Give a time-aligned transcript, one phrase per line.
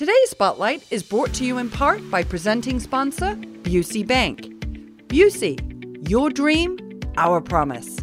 [0.00, 4.46] Today's Spotlight is brought to you in part by presenting sponsor Busey Bank.
[5.08, 6.78] Busey, your dream,
[7.18, 7.98] our promise.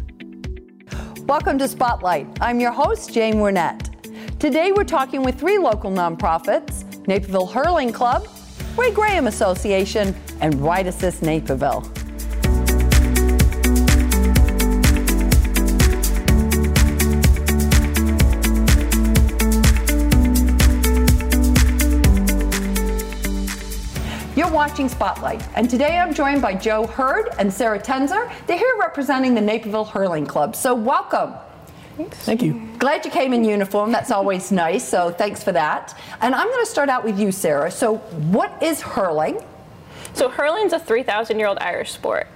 [1.26, 2.28] Welcome to Spotlight.
[2.40, 3.90] I'm your host, Jane Wernette.
[4.38, 8.28] Today we're talking with three local nonprofits Naperville Hurling Club,
[8.76, 11.82] Ray Graham Association, and Ride Assist Naperville.
[24.48, 28.32] You're watching Spotlight, and today I'm joined by Joe Hurd and Sarah Tenzer.
[28.46, 31.34] They're here representing the Naperville Hurling Club, so welcome.
[31.98, 32.16] Thanks.
[32.20, 32.66] Thank you.
[32.78, 33.92] Glad you came in uniform.
[33.92, 35.94] That's always nice, so thanks for that.
[36.22, 37.70] And I'm going to start out with you, Sarah.
[37.70, 39.38] So, what is hurling?
[40.14, 42.26] So, hurling's a 3,000 year old Irish sport.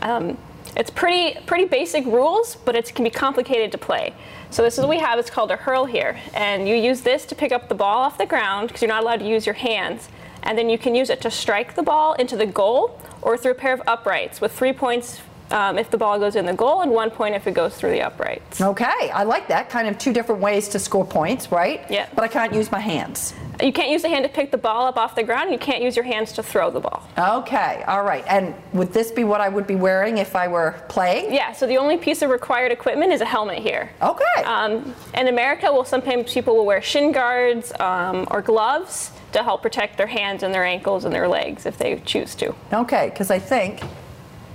[0.00, 0.38] Um,
[0.74, 4.14] it's pretty pretty basic rules, but it can be complicated to play.
[4.48, 5.18] So this is what we have.
[5.18, 8.16] It's called a hurl here, and you use this to pick up the ball off
[8.16, 10.08] the ground because you're not allowed to use your hands
[10.48, 13.52] and then you can use it to strike the ball into the goal or through
[13.52, 16.80] a pair of uprights with three points um, if the ball goes in the goal
[16.80, 18.60] and one point if it goes through the uprights.
[18.60, 19.70] Okay, I like that.
[19.70, 21.84] Kind of two different ways to score points, right?
[21.90, 22.08] Yeah.
[22.14, 23.34] But I can't use my hands.
[23.62, 25.50] You can't use the hand to pick the ball up off the ground.
[25.50, 27.02] You can't use your hands to throw the ball.
[27.18, 28.24] Okay, all right.
[28.28, 31.32] And would this be what I would be wearing if I were playing?
[31.32, 33.90] Yeah, so the only piece of required equipment is a helmet here.
[34.00, 34.44] Okay.
[34.44, 39.62] Um, in America, well, sometimes people will wear shin guards um, or gloves to help
[39.62, 42.54] protect their hands and their ankles and their legs if they choose to.
[42.72, 43.82] Okay, because I think,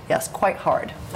[0.08, 0.92] yes, quite hard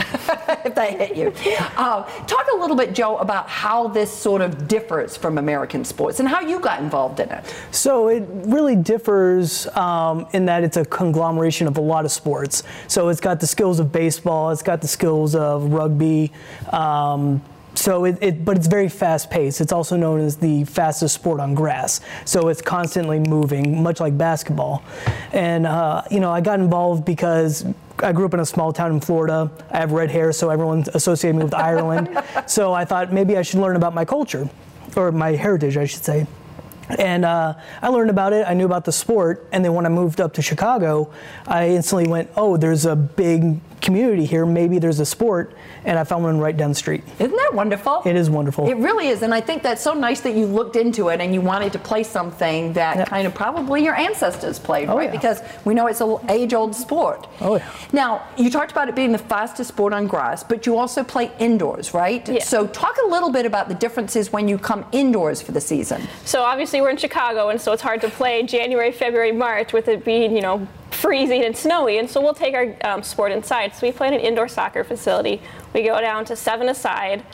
[0.65, 1.33] if they hit you.
[1.77, 6.21] Uh, talk a little bit, Joe, about how this sort of differs from American sports
[6.21, 7.55] and how you got involved in it.
[7.73, 12.63] So it really differs um, in that it's a conglomeration of a lot of sports.
[12.87, 16.33] So it's got the skills of baseball, it's got the skills of rugby.
[16.71, 17.43] Um,
[17.75, 19.61] so it, it, but it's very fast paced.
[19.61, 22.01] It's also known as the fastest sport on grass.
[22.25, 24.83] So it's constantly moving, much like basketball.
[25.33, 27.65] And uh, you know, I got involved because
[28.03, 29.51] I grew up in a small town in Florida.
[29.71, 32.23] I have red hair, so everyone associated me with Ireland.
[32.47, 34.49] So I thought maybe I should learn about my culture,
[34.97, 36.27] or my heritage, I should say.
[36.99, 38.47] And uh, I learned about it.
[38.49, 39.47] I knew about the sport.
[39.53, 41.13] And then when I moved up to Chicago,
[41.47, 44.45] I instantly went, oh, there's a big community here.
[44.47, 47.03] Maybe there's a sport, and I found one right down the street.
[47.19, 48.03] Isn't that wonderful?
[48.05, 48.69] It is wonderful.
[48.69, 51.33] It really is, and I think that's so nice that you looked into it and
[51.35, 53.05] you wanted to play something that Yeah.
[53.05, 55.05] kind of probably your ancestors played, Oh, right?
[55.07, 55.11] yeah.
[55.13, 57.27] Because we know it's an age-old sport.
[57.41, 57.65] Oh, yeah.
[57.93, 61.31] Now, you talked about it being the fastest sport on grass, but you also play
[61.39, 62.29] indoors, right?
[62.29, 62.43] Yeah.
[62.45, 66.03] So talk a little bit about the differences when you come indoors for the season.
[66.25, 69.89] So obviously we're in Chicago, and so it's hard to play January, February, March with
[69.89, 70.67] it being, you know,
[70.99, 71.99] freezing and snowy.
[71.99, 73.75] And so we'll take our um, sport inside.
[73.75, 75.41] So we play in an indoor soccer facility.
[75.73, 77.25] We go down to seven aside.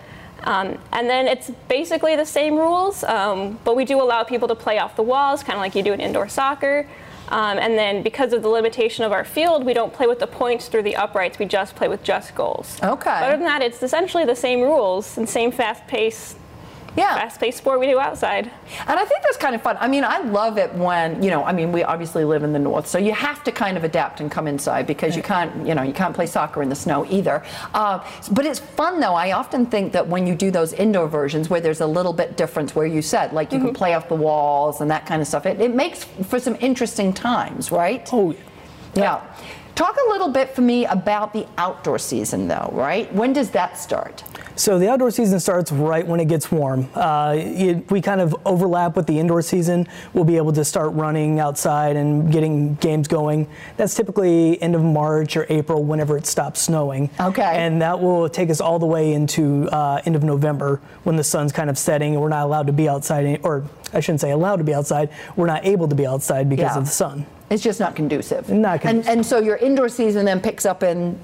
[0.42, 4.54] Um, and then it's basically the same rules, um, but we do allow people to
[4.54, 6.86] play off the walls, kind of like you do in indoor soccer.
[7.30, 10.26] Um, and then because of the limitation of our field, we don't play with the
[10.26, 11.38] points through the uprights.
[11.38, 12.78] We just play with just goals.
[12.82, 13.04] Okay.
[13.04, 16.36] But other than that, it's essentially the same rules and same fast-paced,
[16.96, 17.14] Yeah.
[17.16, 18.50] fast-paced sport we do outside.
[18.86, 19.76] And I think that's kind of fun.
[19.80, 22.58] I mean, I love it when, you know, I mean, we obviously live in the
[22.58, 25.74] north, so you have to kind of adapt and come inside because you can't, you
[25.74, 27.42] know, you can't play soccer in the snow either.
[27.74, 27.98] Uh,
[28.32, 29.14] but it's fun though.
[29.14, 32.36] I often think that when you do those indoor versions where there's a little bit
[32.36, 35.28] difference where you said, like you can play off the walls and that kind of
[35.28, 38.08] stuff, it, it makes for some interesting times, right?
[38.12, 38.34] oh,
[38.94, 39.20] Yeah.
[39.74, 43.12] Talk a little bit for me about the outdoor season though, right?
[43.12, 44.22] When does that start?
[44.56, 46.88] So the outdoor season starts right when it gets warm.
[46.94, 49.88] Uh, it, we kind of overlap with the indoor season.
[50.12, 53.48] We'll be able to start running outside and getting games going.
[53.76, 57.10] That's typically end of March or April, whenever it stops snowing.
[57.18, 57.42] Okay.
[57.42, 61.24] And that will take us all the way into uh, end of November when the
[61.24, 64.20] sun's kind of setting and we're not allowed to be outside, any- or I shouldn't
[64.20, 65.10] say allowed to be outside.
[65.34, 66.78] We're not able to be outside because Yeah.
[66.78, 67.26] of the sun.
[67.54, 68.50] It's just not conducive.
[68.50, 69.08] Not conducive.
[69.08, 71.16] And, and so your indoor season then picks up in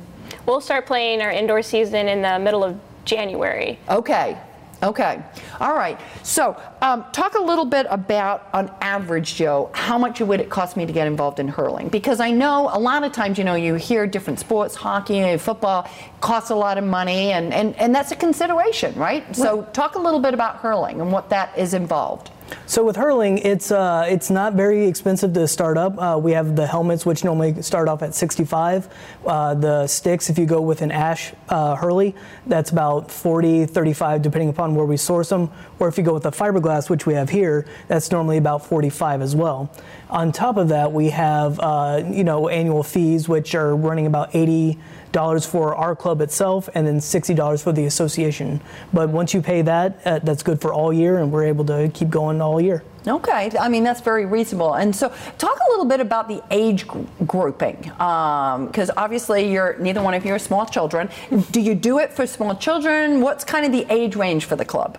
[0.46, 3.78] We'll start playing our indoor season in the middle of January.
[3.88, 4.38] Okay.
[4.82, 5.22] Okay.
[5.60, 6.00] All right.
[6.22, 10.76] So, um, talk a little bit about, on average, Joe, how much would it cost
[10.76, 11.88] me to get involved in hurling?
[11.88, 15.90] Because I know a lot of times, you know, you hear different sports, hockey, football,
[16.20, 19.36] costs a lot of money, and, and, and that's a consideration, right?
[19.36, 22.30] So, talk a little bit about hurling and what that is involved.
[22.66, 26.00] So with hurling, it's uh, it's not very expensive to start up.
[26.00, 28.88] Uh, we have the helmets, which normally start off at 65.
[29.26, 32.14] Uh, the sticks, if you go with an ash uh, hurley,
[32.46, 35.50] that's about 40, 35, depending upon where we source them.
[35.78, 39.22] Or if you go with the fiberglass, which we have here, that's normally about 45
[39.22, 39.70] as well.
[40.08, 44.34] On top of that, we have uh, you know annual fees, which are running about
[44.34, 44.78] 80
[45.12, 48.60] dollars for our club itself, and then sixty dollars for the association.
[48.92, 51.90] But once you pay that, uh, that's good for all year, and we're able to
[51.92, 52.82] keep going all year.
[53.06, 54.74] Okay, I mean that's very reasonable.
[54.74, 55.08] And so,
[55.38, 60.14] talk a little bit about the age gr- grouping, because um, obviously you're neither one
[60.14, 61.08] of you are small children.
[61.50, 63.20] Do you do it for small children?
[63.20, 64.98] What's kind of the age range for the club?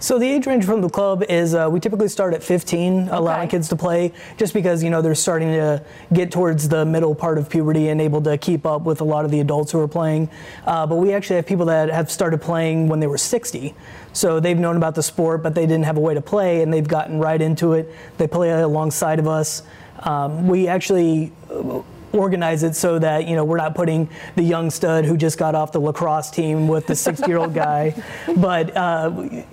[0.00, 3.16] So the age range from the club is uh, we typically start at 15, okay.
[3.16, 5.82] allowing kids to play, just because you know they're starting to
[6.12, 9.24] get towards the middle part of puberty and able to keep up with a lot
[9.24, 10.28] of the adults who are playing.
[10.66, 13.74] Uh, but we actually have people that have started playing when they were 60.
[14.12, 16.72] So they've known about the sport, but they didn't have a way to play, and
[16.72, 17.90] they've gotten right into it.
[18.18, 19.62] They play alongside of us.
[20.00, 21.32] Um, we actually
[22.14, 25.54] organize it so that you know we're not putting the young stud who just got
[25.54, 27.94] off the lacrosse team with the 60 year old guy.
[28.36, 29.10] But uh,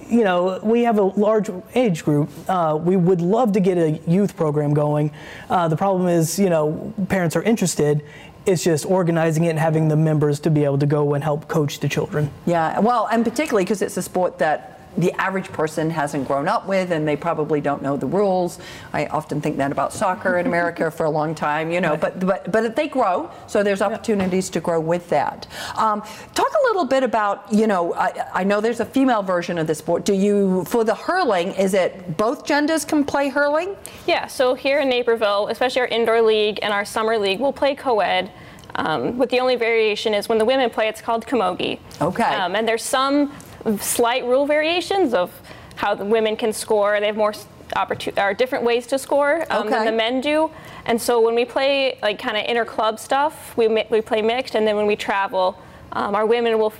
[0.08, 2.30] you know we have a large age group.
[2.48, 5.12] Uh, we would love to get a youth program going.
[5.50, 8.04] Uh, the problem is you know parents are interested.
[8.46, 11.48] It's just organizing it and having the members to be able to go and help
[11.48, 12.31] coach the children.
[12.48, 16.68] Yeah, well, and particularly because it's a sport that the average person hasn't grown up
[16.68, 18.60] with and they probably don't know the rules.
[18.94, 22.20] I often think that about soccer in America for a long time, you know, but
[22.20, 25.48] but but they grow, so there's opportunities to grow with that.
[25.76, 26.02] Um,
[26.34, 29.68] talk a little bit about, you know, I, I, know there's a female version of
[29.68, 30.06] this sport.
[30.06, 33.76] Do you for the hurling, is it both genders can play hurling?
[34.08, 37.76] Yeah, so here in Naperville, especially our indoor league and our summer league, we'll play
[37.76, 38.32] co-ed.
[38.76, 41.80] Um, but the only variation is when the women play, it's called camogie.
[42.02, 42.24] Okay.
[42.24, 43.34] Um, and there's some
[43.80, 45.31] slight rule variations of
[45.75, 47.00] how the women can score.
[47.00, 47.34] They have more
[47.75, 49.69] opportunity or different ways to score um, okay.
[49.69, 50.52] than the men do.
[50.86, 54.56] And so when we play like kind of inter club stuff, we we play mixed,
[54.56, 55.60] and then when we travel,
[55.94, 56.74] um, our women will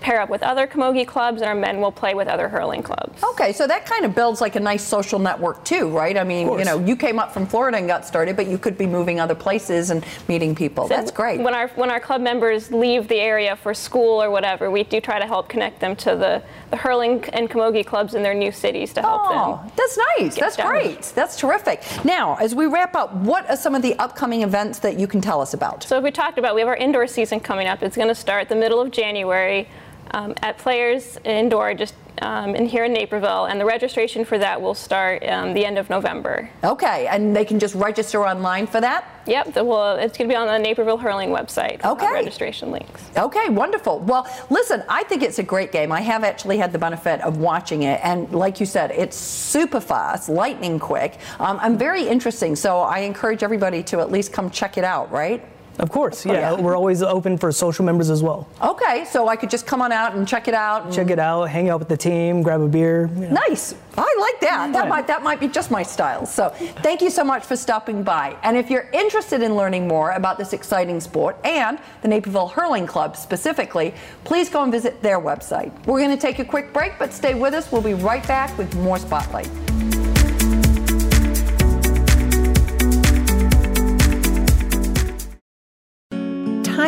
[0.00, 3.22] pair up with other camogie clubs, and our men will play with other hurling clubs.
[3.22, 6.16] Okay, so that kind of builds like a nice social network too, right?
[6.16, 8.78] I mean, you know, you came up from Florida and got started, but you could
[8.78, 10.88] be moving other places and meeting people.
[10.88, 11.40] So That's great.
[11.40, 15.00] When our when our club members leave the area for school or whatever, we do
[15.00, 18.52] try to help connect them to the, the hurling and camogie clubs in their new
[18.52, 19.38] cities to help them.
[19.38, 19.72] oh, them.
[19.76, 20.36] That's nice.
[20.36, 21.02] That's great.
[21.14, 21.82] That's terrific.
[22.04, 25.20] Now, as we wrap up, what are some of the upcoming events that you can
[25.20, 25.84] tell us about?
[25.84, 27.82] So we talked about we have our indoor season coming up.
[27.82, 29.67] It's going to start the middle of January
[30.12, 34.60] um, at Players Indoor, just um, in here in Naperville, and the registration for that
[34.60, 36.50] will start um, the end of November.
[36.64, 39.04] Okay, and they can just register online for that?
[39.26, 41.84] Yep, the, well, it's going to be on the Naperville Hurling website.
[41.84, 42.10] Okay.
[42.12, 43.04] registration links.
[43.16, 44.00] Okay, wonderful.
[44.00, 45.92] Well, listen, I think it's a great game.
[45.92, 49.80] I have actually had the benefit of watching it, and like you said, it's super
[49.80, 52.56] fast, lightning quick, um, and very interesting.
[52.56, 55.44] So I encourage everybody to at least come check it out, right?
[55.78, 56.52] Of course, oh, yeah.
[56.52, 56.60] yeah.
[56.60, 58.48] We're always open for social members as well.
[58.62, 60.92] Okay, so I could just come on out and check it out.
[60.92, 63.08] Check it out, hang out with the team, grab a beer.
[63.14, 63.40] You know.
[63.48, 63.74] Nice.
[63.96, 64.72] I like that.
[64.72, 66.24] That might that might be just my style.
[66.24, 66.50] So
[66.82, 68.36] thank you so much for stopping by.
[68.42, 72.86] And if you're interested in learning more about this exciting sport and the Naperville Hurling
[72.86, 75.72] Club specifically, please go and visit their website.
[75.86, 77.72] We're going to take a quick break, but stay with us.
[77.72, 79.48] We'll be right back with more Spotlight.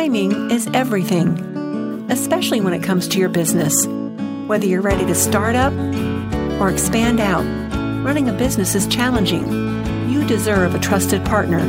[0.01, 3.85] Timing is everything, especially when it comes to your business.
[4.47, 5.71] Whether you're ready to start up
[6.59, 7.43] or expand out,
[8.03, 9.45] running a business is challenging.
[10.09, 11.59] You deserve a trusted partner.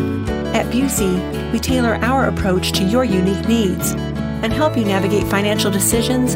[0.54, 5.70] At Busey, we tailor our approach to your unique needs and help you navigate financial
[5.70, 6.34] decisions,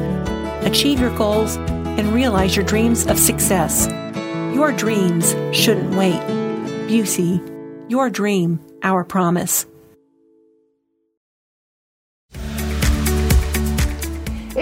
[0.67, 3.87] achieve your goals, and realize your dreams of success.
[4.55, 6.21] Your dreams shouldn't wait.
[6.91, 7.41] Busey,
[7.89, 9.65] your dream, our promise.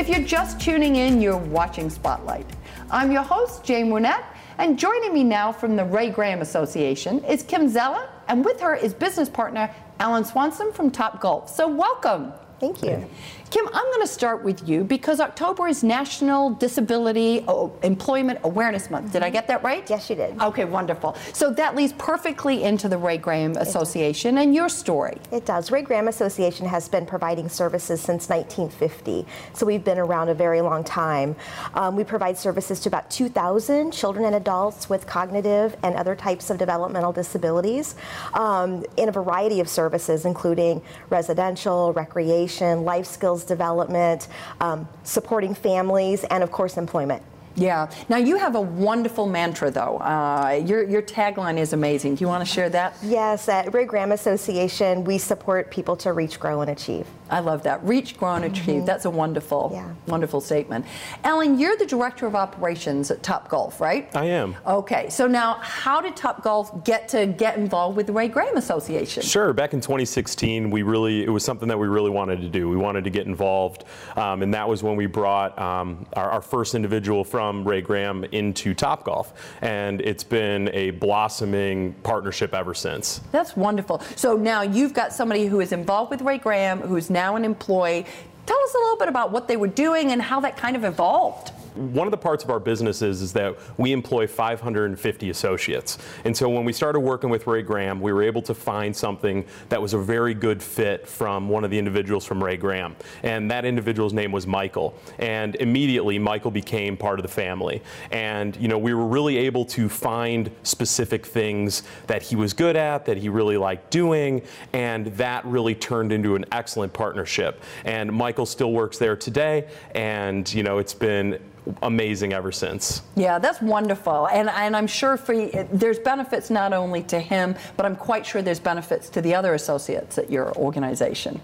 [0.04, 2.44] If you're just tuning in, you're watching Spotlight.
[2.90, 4.22] I'm your host, Jane Wernette,
[4.58, 8.74] and joining me now from the Ray Graham Association is Kim Zeller, and with her
[8.74, 11.48] is business partner Alan Swanson from Top Golf.
[11.48, 12.34] So, welcome.
[12.64, 13.06] Thank you.
[13.50, 17.44] Kim, I'm going to start with you because October is National Disability
[17.84, 19.12] Employment Awareness Month.
[19.12, 19.88] Did I get that right?
[19.88, 20.40] Yes, you did.
[20.40, 21.14] Okay, wonderful.
[21.32, 25.18] So that leads perfectly into the Ray Graham Association and your story.
[25.30, 25.70] It does.
[25.70, 30.60] Ray Graham Association has been providing services since 1950, so we've been around a very
[30.60, 31.36] long time.
[31.74, 36.50] Um, we provide services to about 2,000 children and adults with cognitive and other types
[36.50, 37.94] of developmental disabilities
[38.32, 44.28] um, in a variety of services, including residential, recreation, life skills development,
[44.60, 47.22] um, supporting families, and of course, employment.
[47.56, 47.90] Yeah.
[48.08, 49.98] Now you have a wonderful mantra, though.
[49.98, 52.16] Uh, your your tagline is amazing.
[52.16, 52.96] Do you want to share that?
[53.02, 57.06] Yes, at Ray Graham Association, we support people to reach, grow, and achieve.
[57.30, 57.82] I love that.
[57.84, 58.66] Reach, grow, and achieve.
[58.66, 58.86] Mm-hmm.
[58.86, 59.92] That's a wonderful, yeah.
[60.06, 60.84] wonderful statement.
[61.22, 64.14] Ellen, you're the director of operations at Top Golf, right?
[64.14, 64.56] I am.
[64.66, 65.08] Okay.
[65.08, 69.22] So now, how did Top Golf get to get involved with the Ray Graham Association?
[69.22, 69.52] Sure.
[69.52, 72.68] Back in 2016, we really it was something that we really wanted to do.
[72.68, 73.84] We wanted to get involved,
[74.16, 78.24] um, and that was when we brought um, our, our first individual from Ray Graham
[78.24, 83.20] into Top Golf, and it's been a blossoming partnership ever since.
[83.32, 84.00] That's wonderful.
[84.16, 88.06] So now you've got somebody who is involved with Ray Graham, who's now an employee.
[88.46, 90.84] Tell us a little bit about what they were doing and how that kind of
[90.84, 91.52] evolved.
[91.74, 95.98] One of the parts of our business is, is that we employ 550 associates.
[96.24, 99.44] And so when we started working with Ray Graham, we were able to find something
[99.68, 102.96] that was a very good fit from one of the individuals from Ray Graham.
[103.22, 104.94] And that individual's name was Michael.
[105.18, 107.82] And immediately Michael became part of the family.
[108.10, 112.76] And you know, we were really able to find specific things that he was good
[112.76, 117.62] at, that he really liked doing, and that really turned into an excellent partnership.
[117.84, 121.38] And Michael still works there today, and you know, it's been
[121.82, 123.02] amazing ever since.
[123.16, 124.28] Yeah, that's wonderful.
[124.28, 125.34] And, and I'm sure for
[125.72, 129.54] there's benefits not only to him, but I'm quite sure there's benefits to the other
[129.54, 131.40] associates at your organization.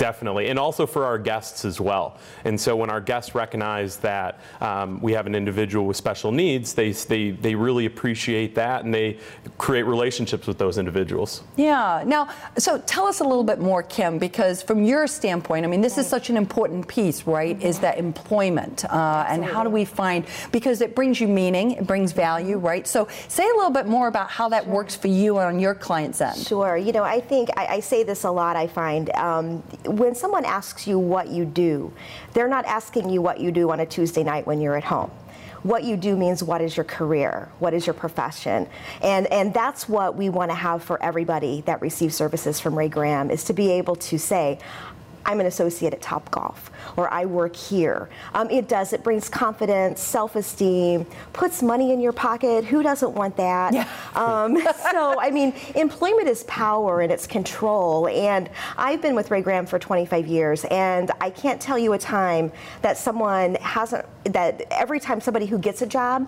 [0.00, 2.16] Definitely, and also for our guests as well.
[2.44, 6.72] And so when our guests recognize that um, we have an individual with special needs,
[6.72, 9.18] they, they, they really appreciate that and they
[9.58, 11.42] create relationships with those individuals.
[11.56, 12.02] Yeah.
[12.06, 15.82] Now, so tell us a little bit more, Kim, because from your standpoint, I mean,
[15.82, 17.60] this is such an important piece, right?
[17.62, 21.86] Is that employment uh, and how do we find, because it brings you meaning, it
[21.86, 22.86] brings value, right?
[22.86, 25.74] So say a little bit more about how that works for you and on your
[25.74, 26.38] client's end.
[26.38, 26.78] Sure.
[26.78, 29.10] You know, I think I, I say this a lot, I find.
[29.10, 29.62] Um,
[29.98, 31.92] when someone asks you what you do,
[32.32, 35.10] they're not asking you what you do on a Tuesday night when you're at home
[35.62, 38.66] what you do means what is your career, what is your profession.
[39.02, 42.88] And, and that's what we want to have for everybody that receives services from Ray
[42.88, 44.58] Graham is to be able to say,
[45.26, 48.08] I'm an associate at Top Golf or I work here.
[48.34, 48.92] Um, it does.
[48.92, 52.64] It brings confidence, self-esteem, puts money in your pocket.
[52.64, 53.72] Who doesn't want that?
[53.72, 53.88] Yeah.
[54.14, 54.58] Um,
[54.90, 58.08] so, I mean, employment is power and it's control.
[58.08, 61.98] And I've been with Ray Graham for 25 years, and I can't tell you a
[61.98, 66.26] time that someone hasn't, that every time somebody who gets a job,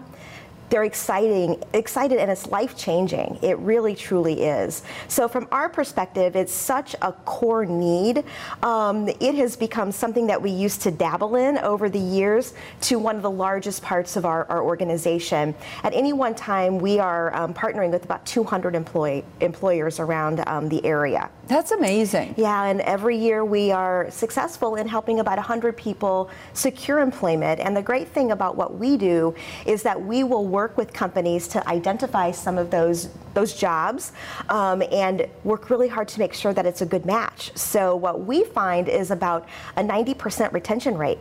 [0.73, 3.38] they're exciting, excited, and it's life changing.
[3.43, 4.83] It really, truly is.
[5.07, 8.25] So, from our perspective, it's such a core need.
[8.62, 12.99] Um, it has become something that we used to dabble in over the years to
[12.99, 15.55] one of the largest parts of our, our organization.
[15.83, 20.71] At any one time, we are um, partnering with about 200 employee, employers around um,
[20.71, 21.29] the area.
[21.49, 22.35] That's amazing.
[22.38, 27.61] Yeah, and every year we are successful in helping about 100 people secure employment.
[27.61, 29.35] And the great thing about what we do
[29.67, 34.12] is that we will work work with companies to identify some of those those jobs
[34.49, 37.50] um, and work really hard to make sure that it's a good match.
[37.57, 41.19] So what we find is about a 90% retention rate.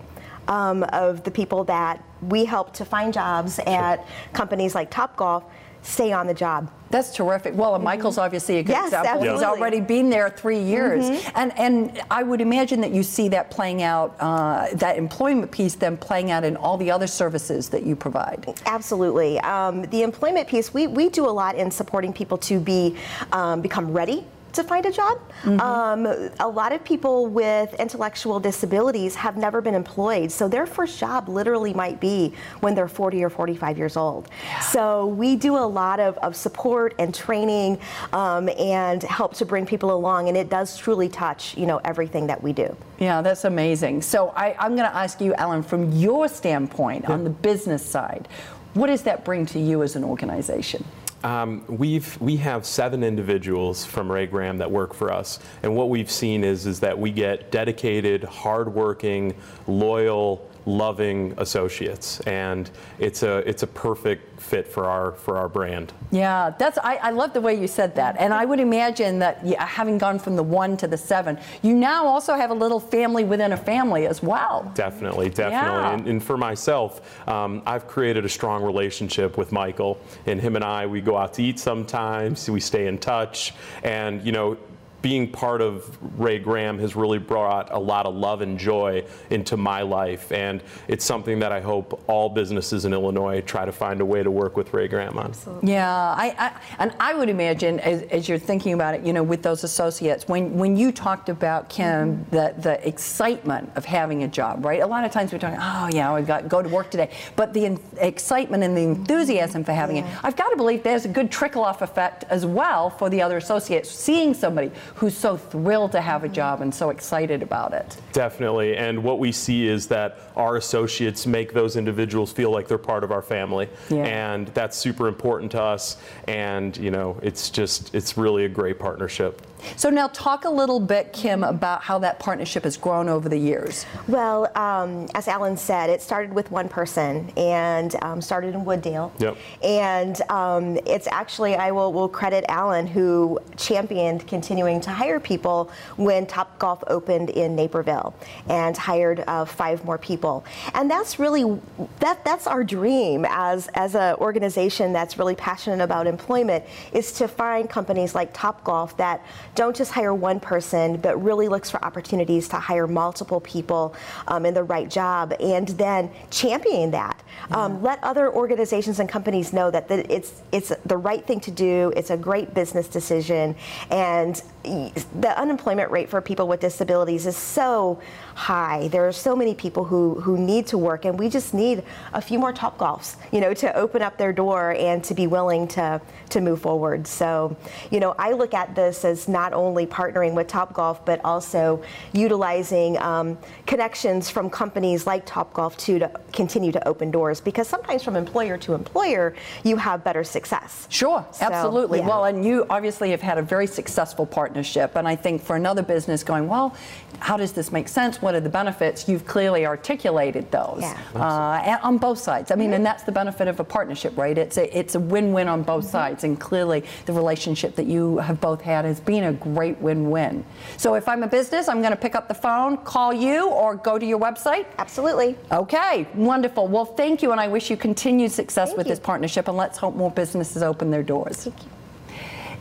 [0.47, 3.97] Um, of the people that we help to find jobs at
[4.33, 5.43] companies like Topgolf
[5.81, 6.71] stay on the job.
[6.89, 7.55] That's terrific.
[7.55, 8.25] Well, and Michael's mm-hmm.
[8.25, 9.09] obviously a good yes, example.
[9.09, 9.33] Absolutely.
[9.33, 11.37] He's already been there three years, mm-hmm.
[11.37, 15.75] and and I would imagine that you see that playing out, uh, that employment piece,
[15.75, 18.59] then playing out in all the other services that you provide.
[18.65, 19.39] Absolutely.
[19.39, 22.97] Um, the employment piece, we we do a lot in supporting people to be
[23.31, 25.19] um, become ready to find a job.
[25.43, 25.59] Mm-hmm.
[25.59, 30.99] Um, a lot of people with intellectual disabilities have never been employed, so their first
[30.99, 34.29] job literally might be when they're 40 or 45 years old.
[34.43, 34.59] Yeah.
[34.59, 37.79] So we do a lot of, of support and training
[38.13, 42.27] um, and help to bring people along, and it does truly touch, you know, everything
[42.27, 42.75] that we do.
[42.99, 44.01] Yeah, that's amazing.
[44.03, 47.13] So I, am going to ask you, Ellen, from your standpoint yeah.
[47.13, 48.27] on the business side,
[48.73, 50.85] what does that bring to you as an organization?
[51.23, 55.89] Um, we've we have seven individuals from Ray Graham that work for us, and what
[55.89, 59.35] we've seen is is that we get dedicated, hardworking,
[59.67, 65.93] loyal loving associates, and it's a it's a perfect fit for our for our brand.
[66.11, 69.45] Yeah, that's I, I love the way you said that, and I would imagine that
[69.45, 72.79] yeah, having gone from the one to the seven, you now also have a little
[72.79, 74.71] family within a family as well.
[74.75, 75.93] Definitely, definitely, yeah.
[75.93, 80.65] and, and, for myself, um, I've created a strong relationship with Michael, and him and
[80.65, 83.53] I we go out to eat sometimes, we stay in touch,
[83.83, 84.57] and you know
[85.01, 89.57] being part of Ray Graham has really brought a lot of love and joy into
[89.57, 90.31] my life.
[90.31, 94.23] And it's something that I hope all businesses in Illinois try to find a way
[94.23, 95.33] to work with Ray Graham on.
[95.63, 99.23] Yeah, I, I, and I would imagine as, as, you're thinking about it, you know,
[99.23, 102.35] with those associates, when, when you talked about Kim, mm-hmm.
[102.35, 104.81] the, the excitement of having a job, right?
[104.81, 107.09] A lot of times we're talking, oh yeah, I got to go to work today,
[107.35, 110.07] but the excitement and the enthusiasm for having yeah.
[110.07, 113.21] it, I've got to believe there's a good trickle off effect as well for the
[113.21, 117.73] other associates, seeing somebody who's so thrilled to have a job and so excited about
[117.73, 117.97] it.
[118.11, 122.77] Definitely, and what we see is that our associates make those individuals feel like they're
[122.77, 124.03] part of our family, yeah.
[124.05, 125.97] and that's super important to us.
[126.27, 129.41] And you know, it's just it's really a great partnership.
[129.75, 133.37] So now talk a little bit, Kim, about how that partnership has grown over the
[133.37, 133.85] years.
[134.07, 138.81] Well, um, as Alan said, it started with one person and um, started in Wood
[138.81, 139.11] Dale.
[139.19, 139.37] Yep.
[139.63, 145.71] And um, it's actually, I will, will credit Alan who championed continuing to hire people
[145.97, 148.13] when Top Golf opened in Naperville
[148.49, 150.43] and hired uh, five more people.
[150.73, 151.59] And that's really,
[151.99, 156.63] that, that's our dream as, as an organization that's really passionate about employment
[156.93, 159.23] is to find companies like Top Golf that
[159.55, 163.95] don't just hire one person, but really looks for opportunities to hire multiple people
[164.27, 167.21] um, in the right job and then champion that.
[167.51, 171.51] Um, let other organizations and companies know that, that it's, it's the right thing to
[171.51, 173.55] do, it's a great business decision,
[173.89, 177.99] and the unemployment rate for people with disabilities is so
[178.35, 178.87] high.
[178.89, 182.21] There are so many people who, who need to work, and we just need a
[182.21, 185.67] few more top golfs, you know, to open up their door and to be willing
[185.69, 187.07] to, to move forward.
[187.07, 187.57] So,
[187.89, 191.81] you know, I look at this as not only partnering with Top Golf, but also
[192.13, 197.67] utilizing um, connections from companies like Top Golf to, to continue to open doors, because
[197.67, 199.33] sometimes from employer to employer,
[199.63, 200.87] you have better success.
[200.89, 201.99] Sure, so, absolutely.
[201.99, 202.07] Yeah.
[202.07, 205.81] Well, and you obviously have had a very successful partnership, and I think for another
[205.81, 206.75] business going, well,
[207.19, 208.21] how does this make sense?
[208.21, 209.07] What are the benefits?
[209.07, 210.97] You've clearly articulated those yeah.
[211.15, 212.51] uh, on both sides.
[212.51, 212.75] I mean, mm-hmm.
[212.75, 214.37] and that's the benefit of a partnership, right?
[214.37, 215.91] It's a, it's a win-win on both mm-hmm.
[215.91, 220.45] sides, and clearly the relationship that you have both had has been a great win-win.
[220.77, 223.75] So if I'm a business, I'm going to pick up the phone, call you, or
[223.75, 224.65] go to your website.
[224.77, 225.37] Absolutely.
[225.51, 226.67] Okay, wonderful.
[226.67, 228.91] Well, thank you, and I wish you continued success thank with you.
[228.91, 231.49] this partnership, and let's hope more businesses open their doors.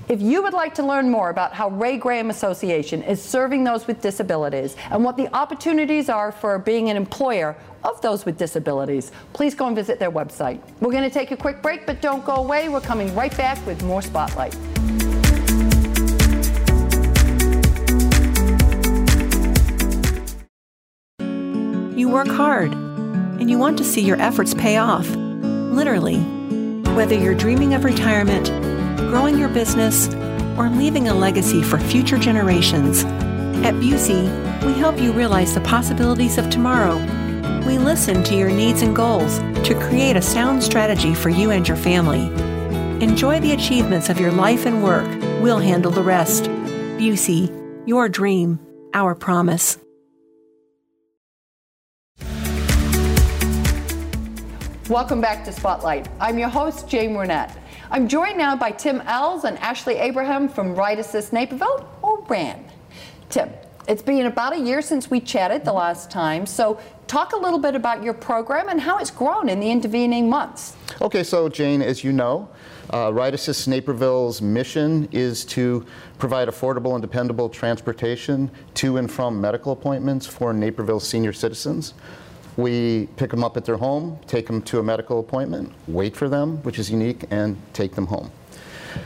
[0.09, 3.87] If you would like to learn more about how Ray Graham Association is serving those
[3.87, 9.13] with disabilities and what the opportunities are for being an employer of those with disabilities,
[9.33, 10.61] please go and visit their website.
[10.81, 12.69] We're going to take a quick break, but don't go away.
[12.69, 14.57] We're coming right back with more Spotlight.
[22.11, 26.19] You work hard, and you want to see your efforts pay off, literally.
[26.97, 28.49] Whether you're dreaming of retirement,
[29.09, 30.09] growing your business,
[30.59, 33.05] or leaving a legacy for future generations.
[33.65, 34.25] At Busey,
[34.65, 36.97] we help you realize the possibilities of tomorrow.
[37.65, 41.69] We listen to your needs and goals to create a sound strategy for you and
[41.69, 42.25] your family.
[43.05, 45.07] Enjoy the achievements of your life and work.
[45.41, 46.47] We'll handle the rest.
[46.99, 48.59] Busey, your dream,
[48.95, 49.79] our promise.
[54.91, 56.09] Welcome back to Spotlight.
[56.19, 57.57] I'm your host, Jane Wernette.
[57.93, 62.65] I'm joined now by Tim Ells and Ashley Abraham from Ride Assist Naperville, or RAN.
[63.29, 63.51] Tim,
[63.87, 67.61] it's been about a year since we chatted the last time, so talk a little
[67.61, 70.75] bit about your program and how it's grown in the intervening months.
[71.01, 72.49] Okay, so Jane, as you know,
[72.93, 75.87] uh, Ride Assist Naperville's mission is to
[76.19, 81.95] provide affordable and dependable transportation to and from medical appointments for Naperville senior citizens.
[82.57, 86.29] We pick them up at their home, take them to a medical appointment, wait for
[86.29, 88.31] them, which is unique, and take them home.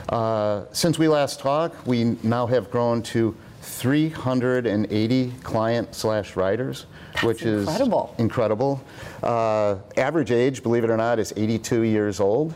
[0.08, 7.24] Uh, since we last talked, we now have grown to 380 client slash riders, That's
[7.24, 8.10] which incredible.
[8.14, 8.82] is incredible.
[9.22, 12.54] Uh, average age, believe it or not, is 82 years old.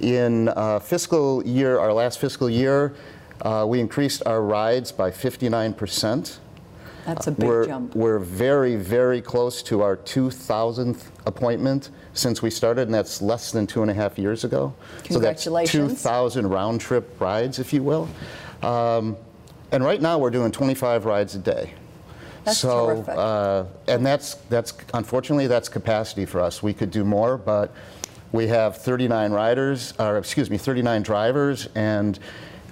[0.00, 2.94] In uh, fiscal year, our last fiscal year,
[3.42, 6.38] uh, we increased our rides by 59 percent.
[7.14, 7.96] That's a big we're, jump.
[7.96, 13.66] We're very, very close to our 2,000th appointment since we started, and that's less than
[13.66, 14.72] two and a half years ago.
[15.02, 16.00] Congratulations.
[16.00, 18.08] So that's 2,000 round trip rides, if you will.
[18.62, 19.16] Um,
[19.72, 21.74] and right now we're doing 25 rides a day.
[22.44, 23.14] That's so, terrific.
[23.16, 26.62] Uh, and that's, that's, unfortunately, that's capacity for us.
[26.62, 27.74] We could do more, but
[28.30, 32.20] we have 39 riders, or excuse me, 39 drivers, and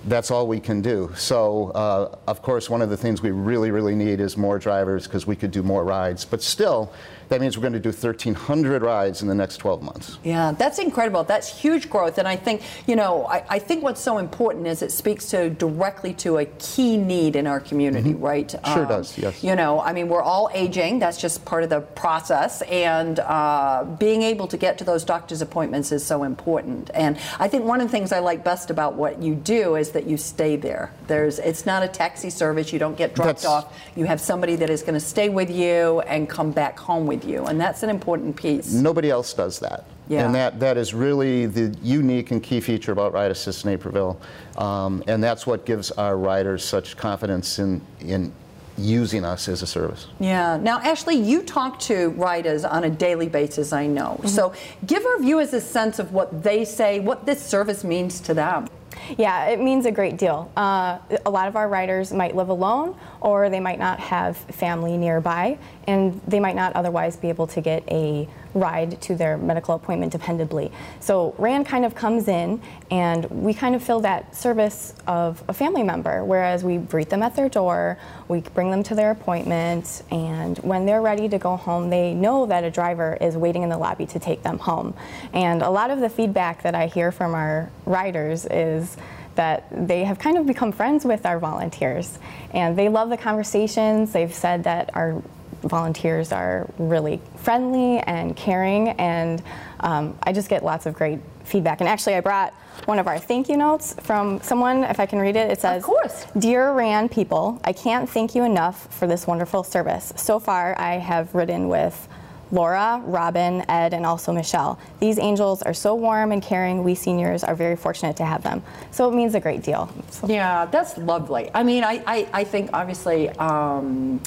[0.09, 1.13] that's all we can do.
[1.17, 5.05] So, uh, of course, one of the things we really, really need is more drivers
[5.05, 6.25] because we could do more rides.
[6.25, 6.93] But still,
[7.29, 10.19] that means we're going to do 1,300 rides in the next 12 months.
[10.25, 11.25] Yeah, that's incredible.
[11.25, 12.19] That's huge growth.
[12.19, 15.51] And I think, you know, I, I think what's so important is it speaks to
[15.51, 18.25] directly to a key need in our community, Mm-hmm.
[18.25, 18.55] right?
[18.73, 19.43] Sure does, yes.
[19.45, 20.99] You know, I mean, we're all aging.
[21.01, 22.63] That's just part of the process.
[22.63, 26.91] And uh, being able to get to those doctor's appointments is so important.
[26.95, 29.91] And I think one of the things I like best about what you do is
[29.91, 30.93] that you stay there.
[31.09, 32.73] There's, it's not a taxi service.
[32.73, 33.75] You don't get dropped That's- off.
[33.97, 37.18] You have somebody that is going to stay with you and come back home with
[37.25, 37.47] you.
[37.47, 38.73] And that's an important piece.
[38.73, 39.85] Nobody else does that.
[40.09, 40.25] Yeah.
[40.25, 44.19] And that, that is really the unique and key feature about Ride Assist Naperville.
[44.57, 48.33] Um, and that's what gives our riders such confidence in, in
[48.79, 50.07] using us as a service.
[50.19, 50.57] Yeah.
[50.57, 54.17] Now, Ashley, you talk to riders on a daily basis, I know.
[54.19, 54.29] Mm-hmm.
[54.29, 54.55] So
[54.87, 58.69] give our viewers a sense of what they say, what this service means to them.
[59.17, 60.51] Yeah, it means a great deal.
[60.57, 64.97] Uh, a lot of our riders might live alone or they might not have family
[64.97, 68.29] nearby and they might not otherwise be able to get a
[68.61, 70.73] ride to their medical appointment dependably.
[71.01, 75.53] So RAN kind of comes in and we kind of fill that service of a
[75.53, 80.03] family member, whereas we greet them at their door, we bring them to their appointment,
[80.11, 83.69] and when they're ready to go home, they know that a driver is waiting in
[83.69, 84.95] the lobby to take them home.
[85.33, 88.97] And a lot of the feedback that I hear from our riders is
[89.35, 92.19] that they have kind of become friends with our volunteers
[92.53, 94.13] and they love the conversations.
[94.13, 95.23] They've said that our
[95.63, 99.43] volunteers are really friendly and caring, and
[99.81, 101.81] um, I just get lots of great feedback.
[101.81, 102.53] And actually, I brought
[102.85, 105.51] one of our thank you notes from someone, if I can read it.
[105.51, 106.27] It says, "Of course.
[106.39, 110.13] Dear RAN people, I can't thank you enough for this wonderful service.
[110.17, 112.09] So far, I have ridden with
[112.51, 114.79] Laura, Robin, Ed, and also Michelle.
[115.01, 116.83] These angels are so warm and caring.
[116.83, 118.63] We seniors are very fortunate to have them.
[118.91, 119.91] So it means a great deal.
[120.11, 121.51] So- Yeah, that's lovely.
[121.53, 124.21] I mean, I, I, I think obviously um,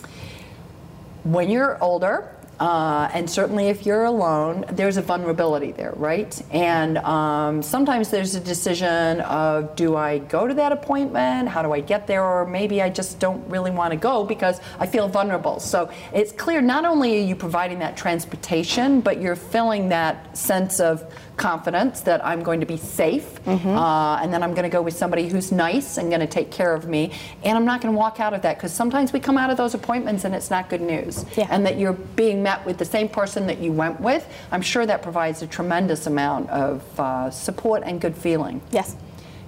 [1.24, 6.40] when you're older, uh, and certainly if you're alone, there's a vulnerability there, right?
[6.52, 11.50] And um, sometimes there's a decision of do I go to that appointment?
[11.50, 12.24] How do I get there?
[12.24, 15.60] Or maybe I just don't really want to go because I feel vulnerable.
[15.60, 20.80] So it's clear not only are you providing that transportation, but you're filling that sense
[20.80, 21.04] of
[21.42, 24.94] confidence that I'm going to be safe, uh, and then I'm going to go with
[24.96, 27.12] somebody who's nice and going to take care of me,
[27.44, 29.58] and I'm not going to walk out of that because sometimes we come out of
[29.58, 31.48] those appointments and it's not good news, Yeah.
[31.50, 34.24] and that you're being met with the same person that you went with.
[34.52, 38.62] I'm sure that provides a tremendous amount of uh, support and good feeling.
[38.72, 38.96] Yes.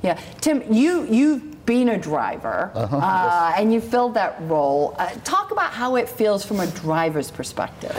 [0.01, 4.95] Yeah, Tim, you you've been a driver uh, and you filled that role.
[4.99, 7.95] Uh, talk about how it feels from a driver's perspective.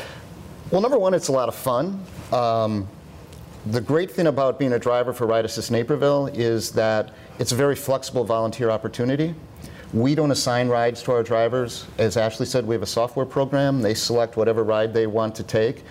[0.71, 2.05] Well, number one, it's a lot of fun.
[2.31, 2.87] Um,
[3.67, 7.55] the great thing about being a driver for Ride Assist Naperville is that it's a
[7.55, 9.35] very flexible volunteer opportunity.
[9.95, 11.87] We don't assign rides to our drivers.
[11.99, 13.81] As Ashley said, we have a software program.
[13.81, 15.85] They select whatever ride they want to take.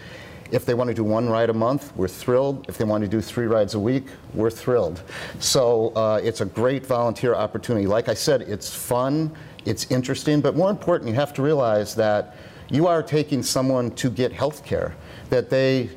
[0.52, 2.66] If they want to do one ride a month, we're thrilled.
[2.70, 4.06] If they want to do three rides a week,
[4.36, 5.02] we're thrilled.
[5.40, 7.88] So uh, it's a great volunteer opportunity.
[7.88, 9.32] Like I said, it's fun,
[9.66, 12.36] it's interesting, but more important, you have to realize that
[12.70, 14.96] you are taking someone to get health care
[15.30, 15.90] that they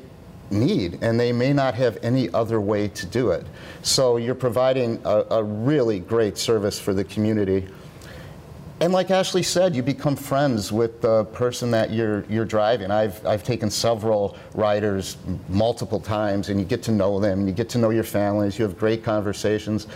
[0.51, 3.45] need, and they may not have any other way to do it.
[3.81, 7.67] So you're providing a, a really great service for the community.
[8.79, 12.91] And like Ashley said, you become friends with the person that you're you're driving.
[12.91, 15.17] I've I've taken several riders
[15.49, 17.47] multiple times, and you get to know them.
[17.47, 18.59] You get to know your families.
[18.59, 19.87] You have great conversations.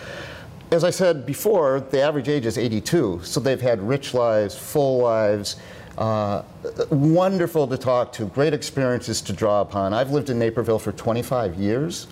[0.72, 5.00] As I said before, the average age is 82, so they've had rich lives, full
[5.00, 5.58] lives.
[5.98, 6.44] Uh,
[6.90, 9.94] wonderful to talk to, great experiences to draw upon.
[9.94, 12.08] I've lived in Naperville for 25 years.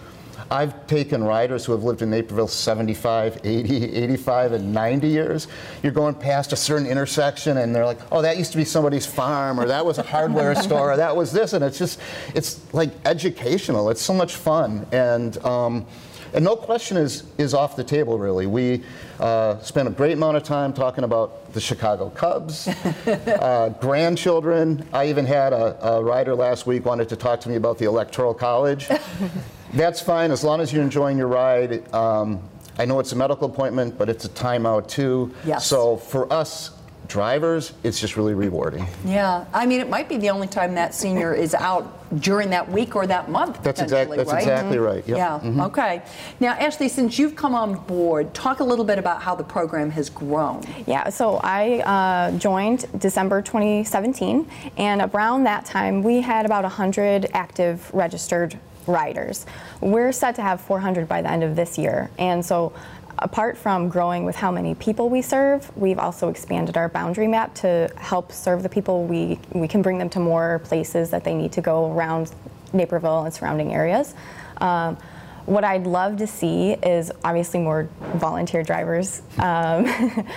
[0.52, 5.48] I've taken riders who have lived in Naperville 75, 80, 85, and 90 years.
[5.84, 9.06] You're going past a certain intersection and they're like, oh, that used to be somebody's
[9.06, 11.54] farm, or that was a hardware store, or that was this.
[11.54, 12.00] And it's just,
[12.34, 13.90] it's like educational.
[13.90, 14.88] It's so much fun.
[14.92, 15.86] And, um,
[16.34, 18.48] and no question is, is off the table, really.
[18.48, 18.84] We
[19.20, 22.68] uh, spent a great amount of time talking about the Chicago Cubs,
[23.08, 24.86] uh, grandchildren.
[24.94, 27.86] I even had a, a rider last week wanted to talk to me about the
[27.86, 28.88] Electoral College.
[29.74, 31.92] That's fine as long as you're enjoying your ride.
[31.94, 32.42] Um,
[32.78, 35.34] I know it's a medical appointment, but it's a timeout too.
[35.44, 35.68] Yes.
[35.68, 36.72] So for us
[37.10, 38.86] drivers, it's just really rewarding.
[39.04, 42.72] Yeah, I mean, it might be the only time that senior is out during that
[42.72, 43.62] week or that month.
[43.64, 44.40] That's exact- that's right?
[44.42, 45.18] exactly right, yep.
[45.18, 45.40] Yeah.
[45.44, 45.66] Mhm.
[45.66, 46.02] Okay.
[46.40, 49.92] Now, Ashley, since you've come on board, talk a little bit about how the program
[49.92, 50.62] has grown.
[50.86, 57.28] Yeah, so I uh, joined December 2017, and around that time, we had about 100
[57.34, 59.46] active registered riders.
[59.82, 62.72] We're set to have 400 by the end of this year, and so
[63.22, 67.54] apart from growing with how many people we serve, we've also expanded our boundary map
[67.56, 69.06] to help serve the people.
[69.06, 72.32] We, we can bring them to more places that they need to go around
[72.74, 74.16] Naperville and surrounding areas.
[74.62, 74.98] Um,
[75.46, 79.22] what I'd love to see is obviously more volunteer drivers.
[79.38, 79.86] Um,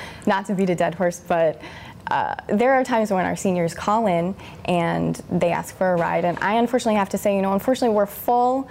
[0.26, 1.60] not to beat a dead horse, but
[2.08, 6.24] uh, there are times when our seniors call in and they ask for a ride,
[6.24, 8.68] and I unfortunately have to say, you know, unfortunately we're full.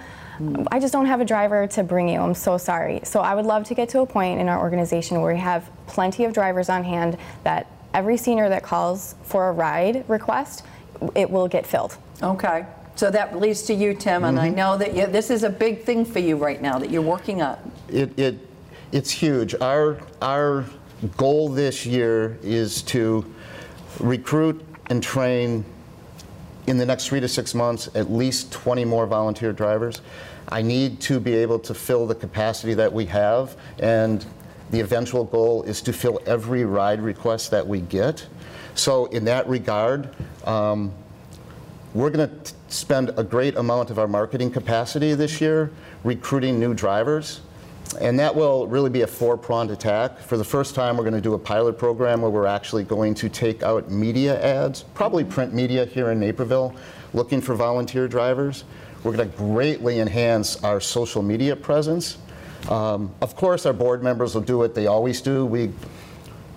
[0.70, 2.18] I just don't have a driver to bring you.
[2.20, 3.00] I'm so sorry.
[3.04, 5.70] So I would love to get to a point in our organization where we have
[5.86, 10.64] plenty of drivers on hand that every senior that calls for a ride request,
[11.14, 11.96] it will get filled.
[12.22, 12.64] Okay.
[12.94, 14.56] So that leads to you, Tim, and I mm-hmm.
[14.56, 17.42] know that you, this is a big thing for you right now that you're working
[17.42, 17.58] on.
[17.88, 18.38] It, it,
[18.92, 19.54] it's huge.
[19.60, 20.66] Our, our
[21.16, 23.24] goal this year is to
[23.98, 25.64] recruit and train
[26.66, 30.00] in the next three to six months at least 20 more volunteer drivers.
[30.48, 34.24] I need to be able to fill the capacity that we have, and
[34.70, 38.26] the eventual goal is to fill every ride request that we get.
[38.74, 40.08] So, in that regard,
[40.44, 40.92] um,
[41.94, 45.70] we're going to spend a great amount of our marketing capacity this year
[46.04, 47.40] recruiting new drivers.
[48.00, 50.18] And that will really be a four pronged attack.
[50.18, 53.14] For the first time, we're going to do a pilot program where we're actually going
[53.14, 56.74] to take out media ads, probably print media here in Naperville,
[57.12, 58.64] looking for volunteer drivers.
[59.02, 62.18] We're going to greatly enhance our social media presence.
[62.68, 65.44] Um, of course, our board members will do what they always do.
[65.44, 65.72] We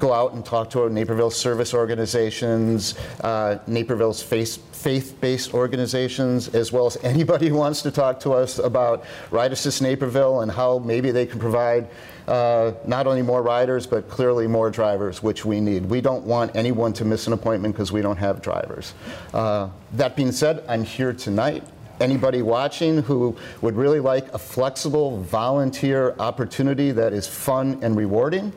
[0.05, 6.85] go out and talk to our Naperville service organizations, uh, Naperville's faith-based organizations, as well
[6.85, 11.09] as anybody who wants to talk to us about Ride Assist Naperville and how maybe
[11.09, 11.87] they can provide
[12.27, 15.87] uh, not only more riders, but clearly more drivers, which we need.
[15.87, 18.93] We don't want anyone to miss an appointment because we don't have drivers.
[19.33, 21.63] Uh, that being said, I'm here tonight
[21.99, 28.51] anybody watching who would really like a flexible volunteer opportunity that is fun and rewarding,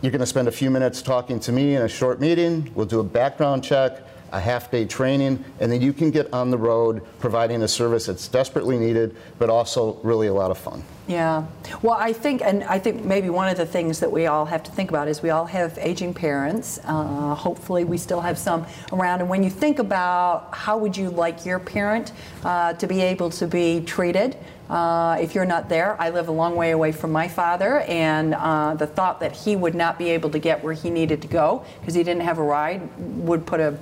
[0.00, 2.70] You're going to spend a few minutes talking to me in a short meeting.
[2.74, 4.00] We'll do a background check,
[4.32, 8.06] a half day training, and then you can get on the road providing a service
[8.06, 10.82] that's desperately needed, but also really a lot of fun.
[11.06, 11.46] Yeah.
[11.82, 14.64] Well, I think, and I think maybe one of the things that we all have
[14.64, 16.80] to think about is we all have aging parents.
[16.84, 19.20] Uh, hopefully, we still have some around.
[19.20, 22.12] And when you think about how would you like your parent
[22.44, 24.36] uh, to be able to be treated,
[24.68, 28.34] uh, if you're not there, I live a long way away from my father, and
[28.34, 31.28] uh, the thought that he would not be able to get where he needed to
[31.28, 33.78] go because he didn't have a ride would put a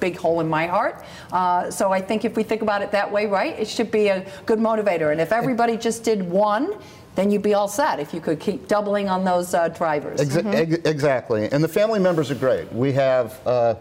[0.00, 1.04] big hole in my heart.
[1.32, 4.08] Uh, so I think if we think about it that way, right, it should be
[4.08, 5.12] a good motivator.
[5.12, 6.74] And if everybody just did one,
[7.14, 10.20] then you'd be all set if you could keep doubling on those uh, drivers.
[10.20, 10.72] Exa- mm-hmm.
[10.72, 11.50] ex- exactly.
[11.50, 12.72] And the family members are great.
[12.72, 13.74] We have uh,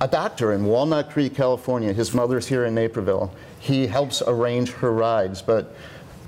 [0.00, 1.92] a doctor in Walnut Creek, California.
[1.92, 3.32] His mother's here in Naperville.
[3.60, 5.76] He helps arrange her rides, but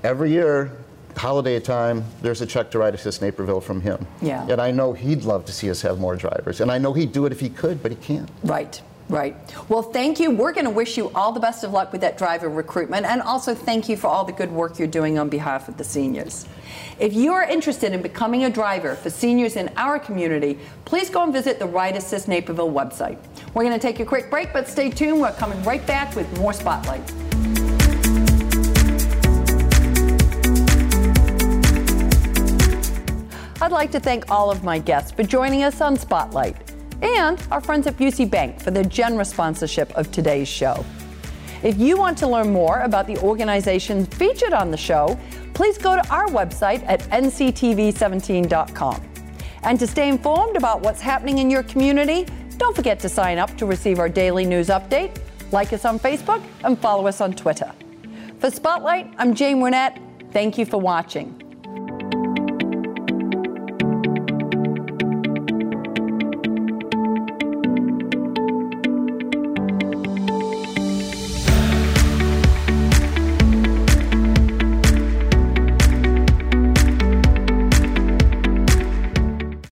[0.03, 0.71] every year
[1.17, 4.05] holiday time, there's a check to Ride Assist Naperville from him.
[4.21, 4.47] Yeah.
[4.49, 6.61] And I know he'd love to see us have more drivers.
[6.61, 8.29] And I know he'd do it if he could, but he can't.
[8.43, 8.81] Right.
[9.09, 9.35] Right.
[9.69, 10.31] Well, thank you.
[10.31, 13.21] We're going to wish you all the best of luck with that driver recruitment and
[13.21, 16.47] also thank you for all the good work you're doing on behalf of the seniors.
[16.99, 21.23] If you are interested in becoming a driver for seniors in our community, please go
[21.23, 23.17] and visit the Ride Assist Naperville website.
[23.53, 25.19] We're going to take a quick break, but stay tuned.
[25.19, 27.01] We're coming right back with more Spotlight.
[33.61, 36.62] I'd like to thank all of my guests for joining us on Spotlight
[37.03, 40.83] and our friends at Busey Bank for their generous sponsorship of today's show.
[41.61, 45.19] If you want to learn more about the organizations featured on the show,
[45.53, 49.09] please go to our website at nctv17.com.
[49.63, 52.25] And to stay informed about what's happening in your community,
[52.57, 55.17] don't forget to sign up to receive our daily news update,
[55.51, 57.71] like us on Facebook, and follow us on Twitter.
[58.39, 59.99] For Spotlight, I'm Jane Wernette.
[60.31, 61.42] Thank you for watching.